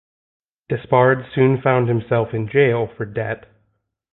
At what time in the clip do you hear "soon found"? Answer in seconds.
1.35-1.87